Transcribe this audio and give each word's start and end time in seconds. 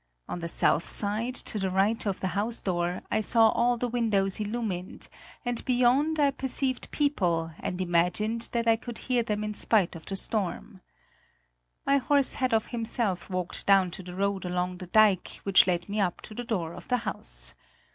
On 0.27 0.39
the 0.39 0.47
south 0.47 0.89
side, 0.89 1.35
to 1.35 1.59
the 1.59 1.69
right 1.69 2.07
of 2.07 2.21
the 2.21 2.29
house 2.29 2.59
door, 2.59 3.03
I 3.11 3.21
saw 3.21 3.49
all 3.49 3.77
the 3.77 3.87
windows 3.87 4.39
illumined, 4.39 5.07
and 5.45 5.63
beyond, 5.63 6.19
I 6.19 6.31
perceived 6.31 6.89
people 6.89 7.51
and 7.59 7.79
imagined 7.79 8.49
that 8.51 8.65
I 8.65 8.77
could 8.77 8.97
hear 8.97 9.21
them 9.21 9.43
in 9.43 9.53
spite 9.53 9.95
of 9.95 10.07
the 10.07 10.15
storm. 10.15 10.81
My 11.85 11.97
horse 11.97 12.33
had 12.33 12.51
of 12.51 12.65
himself 12.73 13.29
walked 13.29 13.67
down 13.67 13.91
to 13.91 14.01
the 14.01 14.15
road 14.15 14.43
along 14.43 14.79
the 14.79 14.87
dike 14.87 15.39
which 15.43 15.67
led 15.67 15.87
me 15.87 15.99
up 15.99 16.21
to 16.21 16.33
the 16.33 16.45
door 16.45 16.73
of 16.73 16.87
the 16.87 16.97
house. 17.05 17.53